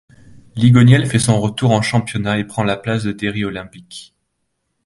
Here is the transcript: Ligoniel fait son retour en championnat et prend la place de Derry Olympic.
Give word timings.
Ligoniel 0.55 1.05
fait 1.05 1.19
son 1.19 1.39
retour 1.39 1.69
en 1.69 1.83
championnat 1.83 2.39
et 2.39 2.43
prend 2.43 2.63
la 2.63 2.75
place 2.75 3.03
de 3.03 3.11
Derry 3.11 3.45
Olympic. 3.45 4.15